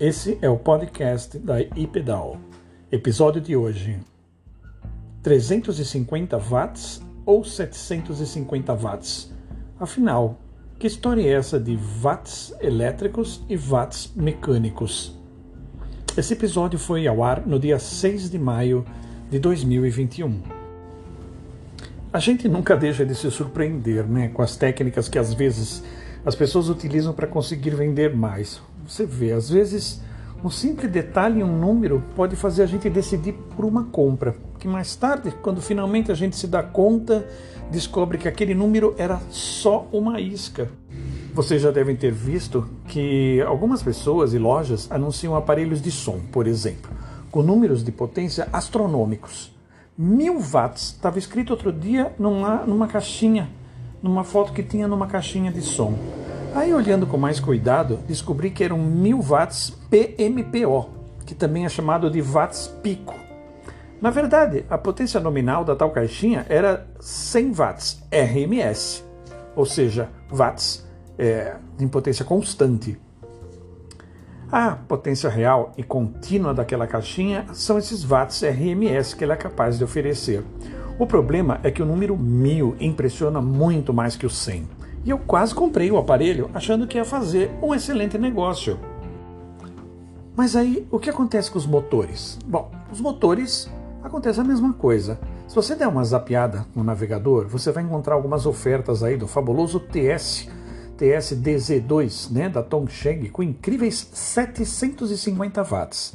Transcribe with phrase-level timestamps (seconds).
[0.00, 2.38] Esse é o podcast da iPedal.
[2.90, 3.98] Episódio de hoje:
[5.22, 9.30] 350 watts ou 750 watts?
[9.78, 10.38] Afinal,
[10.78, 15.14] que história é essa de watts elétricos e watts mecânicos?
[16.16, 18.86] Esse episódio foi ao ar no dia 6 de maio
[19.30, 20.40] de 2021.
[22.10, 25.84] A gente nunca deixa de se surpreender né, com as técnicas que às vezes
[26.24, 28.62] as pessoas utilizam para conseguir vender mais.
[28.86, 30.00] Você vê, às vezes,
[30.42, 34.96] um simples detalhe um número pode fazer a gente decidir por uma compra, que mais
[34.96, 37.26] tarde, quando finalmente a gente se dá conta,
[37.70, 40.70] descobre que aquele número era só uma isca.
[41.32, 46.46] Vocês já devem ter visto que algumas pessoas e lojas anunciam aparelhos de som, por
[46.46, 46.90] exemplo,
[47.30, 49.54] com números de potência astronômicos.
[49.96, 53.48] Mil watts, estava escrito outro dia numa, numa caixinha,
[54.02, 55.94] numa foto que tinha numa caixinha de som.
[56.52, 60.90] Aí, olhando com mais cuidado, descobri que eram 1000 watts PMPO,
[61.24, 63.14] que também é chamado de watts pico.
[64.00, 69.04] Na verdade, a potência nominal da tal caixinha era 100 watts RMS,
[69.54, 70.84] ou seja, watts
[71.16, 72.98] é, em potência constante.
[74.50, 79.78] A potência real e contínua daquela caixinha são esses watts RMS que ela é capaz
[79.78, 80.42] de oferecer.
[80.98, 85.18] O problema é que o número 1000 impressiona muito mais que o 100 e eu
[85.18, 88.78] quase comprei o aparelho achando que ia fazer um excelente negócio.
[90.36, 92.38] Mas aí, o que acontece com os motores?
[92.46, 93.70] Bom, os motores
[94.02, 95.18] acontece a mesma coisa.
[95.46, 99.80] Se você der uma zapiada no navegador, você vai encontrar algumas ofertas aí do fabuloso
[99.80, 100.48] TS,
[100.96, 106.14] TS DZ2, né, da Tongsheng, com incríveis 750 watts.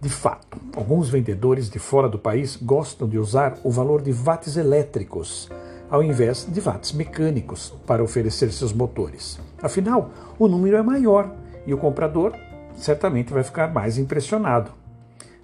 [0.00, 4.56] De fato, alguns vendedores de fora do país gostam de usar o valor de watts
[4.56, 5.48] elétricos
[5.92, 9.38] ao invés de watts mecânicos para oferecer seus motores.
[9.60, 11.30] Afinal, o número é maior
[11.66, 12.32] e o comprador
[12.74, 14.70] certamente vai ficar mais impressionado.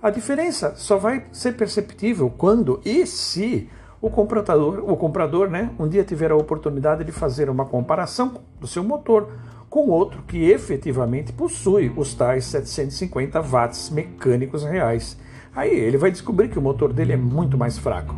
[0.00, 3.68] A diferença só vai ser perceptível quando e se
[4.00, 8.68] o comprador, o comprador né, um dia tiver a oportunidade de fazer uma comparação do
[8.68, 9.28] seu motor
[9.68, 15.18] com outro que efetivamente possui os tais 750 watts mecânicos reais.
[15.56, 18.14] Aí ele vai descobrir que o motor dele é muito mais fraco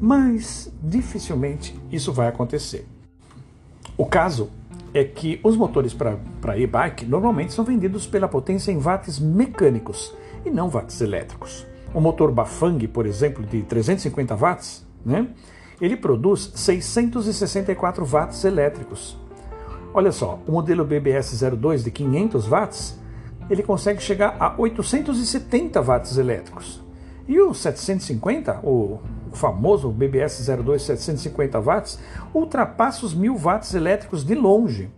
[0.00, 2.86] mas dificilmente isso vai acontecer.
[3.96, 4.50] O caso
[4.94, 10.12] é que os motores para e-bike normalmente são vendidos pela potência em watts mecânicos
[10.44, 11.66] e não watts elétricos.
[11.92, 15.28] O motor Bafang, por exemplo, de 350 watts, né,
[15.80, 19.18] ele produz 664 watts elétricos.
[19.92, 22.98] Olha só, o modelo BBS 02 de 500 watts,
[23.48, 26.80] ele consegue chegar a 870 watts elétricos.
[27.26, 29.00] E o 750, o
[29.32, 31.98] o famoso BBS 02 750 watts,
[32.34, 34.90] ultrapassa os 1000 watts elétricos de longe.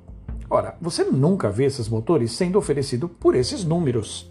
[0.49, 4.31] Ora, você nunca vê esses motores sendo oferecidos por esses números.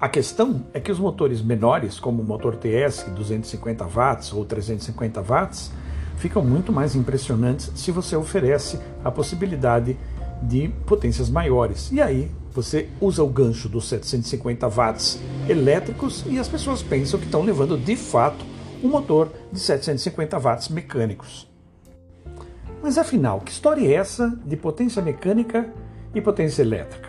[0.00, 5.22] A questão é que os motores menores, como o motor TS 250 watts ou 350
[5.22, 5.70] watts,
[6.16, 9.96] ficam muito mais impressionantes se você oferece a possibilidade
[10.42, 11.90] de potências maiores.
[11.92, 17.26] E aí você usa o gancho dos 750 watts elétricos e as pessoas pensam que
[17.26, 18.44] estão levando de fato
[18.82, 21.50] um motor de 750 watts mecânicos.
[22.82, 25.72] Mas afinal, que história é essa de potência mecânica
[26.14, 27.08] e potência elétrica?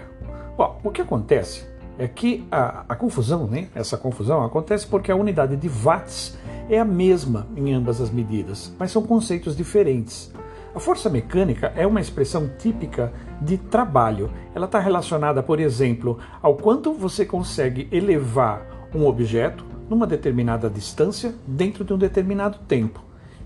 [0.55, 1.65] Bom, o que acontece
[1.97, 6.37] é que a, a, confusão, né, essa confusão acontece porque a unidade de watts
[6.69, 10.31] é a mesma em ambas as medidas, mas são conceitos diferentes.
[10.75, 14.31] A força mecânica é uma expressão típica de trabalho.
[14.55, 21.35] Ela está relacionada, por exemplo, ao quanto você consegue elevar um objeto numa determinada distância
[21.45, 22.99] dentro de um determinado tempo.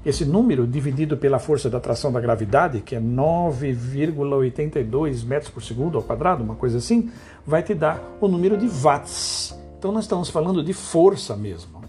[0.05, 5.97] Esse número dividido pela força da atração da gravidade, que é 9,82 metros por segundo
[5.97, 7.11] ao quadrado, uma coisa assim,
[7.45, 9.53] vai te dar o número de watts.
[9.77, 11.81] Então nós estamos falando de força mesmo.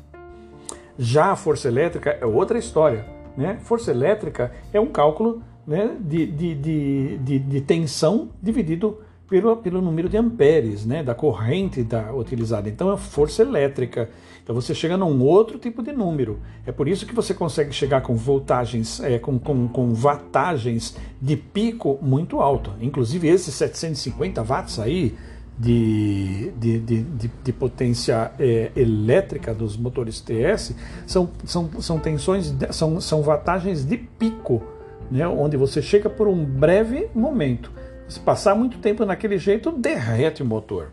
[0.99, 3.07] Já a força elétrica é outra história.
[3.37, 3.61] Né?
[3.63, 9.83] Força elétrica é um cálculo né, de, de, de, de, de tensão dividido pelo, pelo
[9.83, 12.69] número de amperes, né, da corrente da, utilizada.
[12.69, 14.09] Então é força elétrica.
[14.43, 16.39] Então você chega num outro tipo de número.
[16.67, 21.37] É por isso que você consegue chegar com voltagens, é, com, com, com wattagens de
[21.37, 22.73] pico muito alto.
[22.81, 25.15] Inclusive esses 750 watts aí
[25.59, 30.75] de, de, de, de, de potência é, elétrica dos motores TS
[31.07, 34.63] são, são, são tensões, são, são wattagens de pico,
[35.11, 37.73] né, onde você chega por um breve momento.
[38.09, 40.93] Se passar muito tempo naquele jeito, derrete o motor.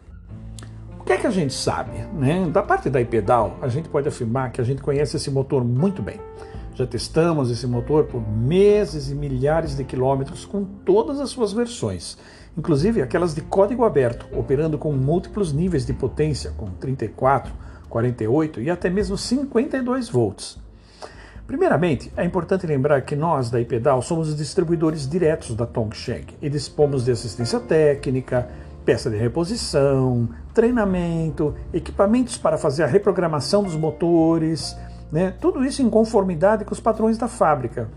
[1.00, 1.92] O que é que a gente sabe?
[2.14, 2.46] Né?
[2.50, 6.02] Da parte da iPedal, a gente pode afirmar que a gente conhece esse motor muito
[6.02, 6.20] bem.
[6.74, 12.18] Já testamos esse motor por meses e milhares de quilômetros com todas as suas versões,
[12.58, 17.54] inclusive aquelas de código aberto, operando com múltiplos níveis de potência, com 34,
[17.88, 20.65] 48 e até mesmo 52 volts.
[21.48, 27.06] Primeiramente, é importante lembrar que nós da IPEDAL somos distribuidores diretos da Tongsheng e dispomos
[27.06, 28.50] de assistência técnica,
[28.84, 34.76] peça de reposição, treinamento, equipamentos para fazer a reprogramação dos motores,
[35.12, 35.36] né?
[35.40, 37.90] tudo isso em conformidade com os padrões da fábrica.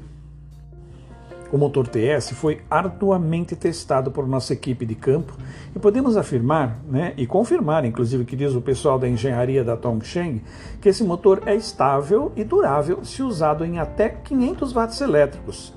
[1.50, 5.32] O motor TS foi arduamente testado por nossa equipe de campo
[5.74, 10.42] e podemos afirmar, né, e confirmar, inclusive, que diz o pessoal da engenharia da Tongsheng,
[10.78, 15.74] que esse motor é estável e durável se usado em até 500 watts elétricos.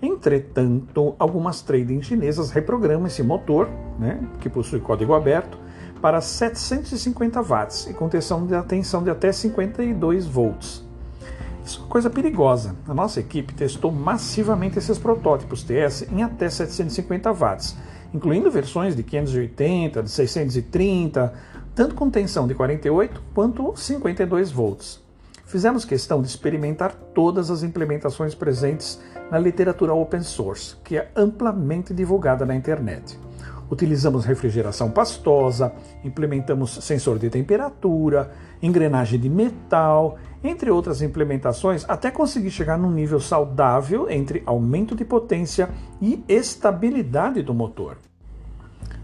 [0.00, 3.68] Entretanto, algumas trading chinesas reprogramam esse motor,
[3.98, 5.58] né, que possui código aberto,
[6.00, 10.88] para 750 watts e com tensão de tensão de até 52 volts.
[11.70, 12.74] Isso é uma coisa perigosa.
[12.88, 17.76] A nossa equipe testou massivamente esses protótipos TS em até 750 watts,
[18.12, 21.32] incluindo versões de 580, de 630,
[21.72, 25.00] tanto com tensão de 48 quanto 52 volts.
[25.46, 29.00] Fizemos questão de experimentar todas as implementações presentes
[29.30, 33.16] na literatura open source, que é amplamente divulgada na internet.
[33.70, 35.72] Utilizamos refrigeração pastosa,
[36.02, 43.20] implementamos sensor de temperatura, engrenagem de metal, entre outras implementações, até conseguir chegar num nível
[43.20, 45.70] saudável entre aumento de potência
[46.00, 47.96] e estabilidade do motor.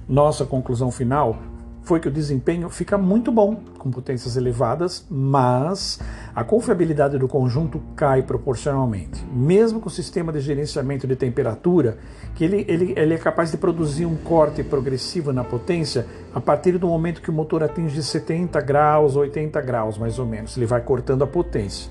[0.09, 1.37] Nossa conclusão final
[1.87, 6.01] foi que o desempenho fica muito bom com potências elevadas, mas
[6.35, 9.25] a confiabilidade do conjunto cai proporcionalmente.
[9.33, 11.97] Mesmo com o sistema de gerenciamento de temperatura,
[12.35, 16.05] que ele, ele, ele é capaz de produzir um corte progressivo na potência
[16.35, 20.57] a partir do momento que o motor atinge 70 graus, 80 graus mais ou menos,
[20.57, 21.89] ele vai cortando a potência.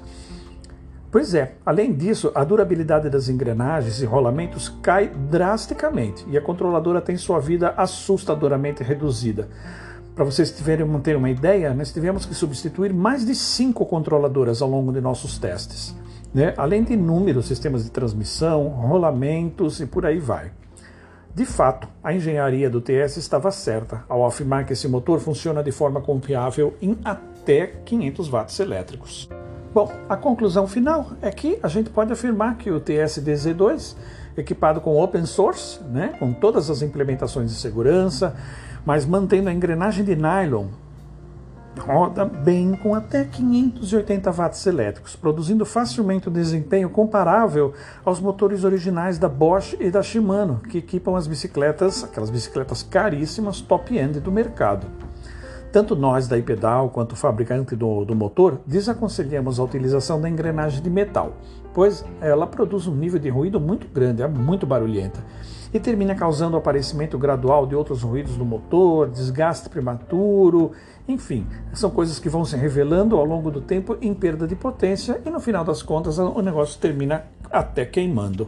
[1.16, 7.00] Pois é, além disso, a durabilidade das engrenagens e rolamentos cai drasticamente e a controladora
[7.00, 9.48] tem sua vida assustadoramente reduzida.
[10.14, 14.70] Para vocês tiverem manter uma ideia, nós tivemos que substituir mais de cinco controladoras ao
[14.70, 15.96] longo de nossos testes,
[16.34, 16.54] né?
[16.58, 20.52] além de inúmeros sistemas de transmissão, rolamentos e por aí vai.
[21.34, 25.72] De fato, a engenharia do TS estava certa ao afirmar que esse motor funciona de
[25.72, 29.30] forma confiável em até 500 watts elétricos.
[29.76, 33.98] Bom, a conclusão final é que a gente pode afirmar que o TS-DZ2,
[34.38, 38.38] equipado com open source, né, com todas as implementações de segurança,
[38.86, 40.68] mas mantendo a engrenagem de nylon,
[41.78, 47.74] roda bem com até 580 watts elétricos, produzindo facilmente um desempenho comparável
[48.06, 53.60] aos motores originais da Bosch e da Shimano, que equipam as bicicletas, aquelas bicicletas caríssimas
[53.60, 54.88] top-end do mercado.
[55.76, 60.82] Tanto nós da Ipedal quanto o fabricante do, do motor desaconselhamos a utilização da engrenagem
[60.82, 61.34] de metal,
[61.74, 65.22] pois ela produz um nível de ruído muito grande, é muito barulhenta
[65.74, 70.72] e termina causando o aparecimento gradual de outros ruídos no motor, desgaste prematuro,
[71.10, 75.22] enfim, são coisas que vão se revelando ao longo do tempo em perda de potência
[75.26, 78.48] e no final das contas o negócio termina até queimando.